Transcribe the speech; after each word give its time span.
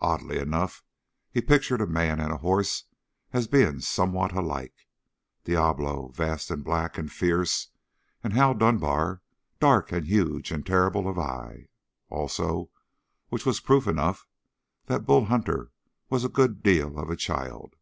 Oddly 0.00 0.38
enough, 0.38 0.82
he 1.30 1.42
pictured 1.42 1.86
man 1.90 2.18
and 2.18 2.32
horse 2.40 2.84
as 3.34 3.46
being 3.46 3.80
somewhat 3.80 4.32
alike 4.32 4.86
Diablo 5.44 6.08
vast 6.12 6.50
and 6.50 6.64
black 6.64 6.96
and 6.96 7.12
fierce, 7.12 7.68
and 8.22 8.32
Hal 8.32 8.54
Dunbar 8.54 9.20
dark 9.60 9.92
and 9.92 10.06
huge 10.06 10.50
and 10.50 10.64
terrible 10.64 11.06
of 11.06 11.18
eye, 11.18 11.68
also; 12.08 12.70
which 13.28 13.44
was 13.44 13.60
proof 13.60 13.86
enough 13.86 14.26
that 14.86 15.04
Bull 15.04 15.26
Hunter 15.26 15.70
was 16.08 16.24
a 16.24 16.30
good 16.30 16.62
deal 16.62 16.98
of 16.98 17.10
a 17.10 17.16
child. 17.16 17.74